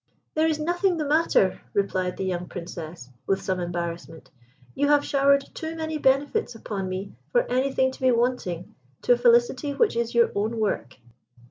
[0.33, 4.31] "There is nothing the matter," replied the young Princess, with some embarrassment.
[4.73, 9.17] "You have showered too many benefits upon me for anything to be wanting to a
[9.19, 10.97] felicity which is your own work."